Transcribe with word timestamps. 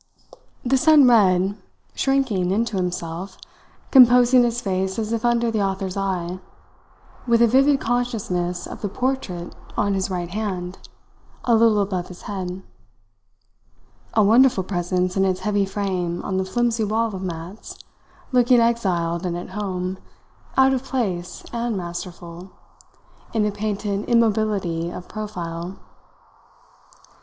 The 0.65 0.77
son 0.79 1.07
read, 1.07 1.57
shrinking 1.93 2.49
into 2.49 2.75
himself, 2.75 3.37
composing 3.91 4.41
his 4.41 4.59
face 4.59 4.97
as 4.97 5.13
if 5.13 5.23
under 5.23 5.51
the 5.51 5.61
author's 5.61 5.95
eye, 5.95 6.39
with 7.27 7.39
a 7.39 7.45
vivid 7.45 7.79
consciousness 7.79 8.65
of 8.65 8.81
the 8.81 8.89
portrait 8.89 9.55
on 9.77 9.93
his 9.93 10.09
right 10.09 10.29
hand, 10.31 10.79
a 11.45 11.53
little 11.53 11.79
above 11.81 12.07
his 12.07 12.23
head; 12.23 12.63
a 14.15 14.23
wonderful 14.23 14.63
presence 14.63 15.15
in 15.15 15.23
its 15.23 15.41
heavy 15.41 15.65
frame 15.65 16.23
on 16.23 16.37
the 16.37 16.45
flimsy 16.45 16.83
wall 16.83 17.13
of 17.13 17.21
mats, 17.21 17.77
looking 18.31 18.59
exiled 18.59 19.23
and 19.23 19.37
at 19.37 19.49
home, 19.51 19.99
out 20.57 20.73
of 20.73 20.83
place 20.83 21.43
and 21.53 21.77
masterful, 21.77 22.49
in 23.33 23.43
the 23.43 23.51
painted 23.51 24.05
immobility 24.09 24.89
of 24.89 25.07
profile. 25.07 25.77